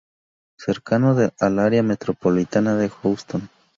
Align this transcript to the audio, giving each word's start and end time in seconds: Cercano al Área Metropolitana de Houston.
Cercano 0.57 1.15
al 1.39 1.59
Área 1.59 1.83
Metropolitana 1.83 2.75
de 2.75 2.89
Houston. 2.89 3.47